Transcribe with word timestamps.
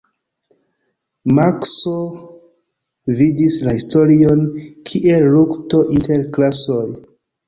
Markso 1.39 1.91
vidis 3.19 3.57
la 3.67 3.75
historion 3.75 4.41
kiel 4.93 5.27
lukto 5.35 5.83
inter 5.97 6.25
klasoj. 6.39 6.83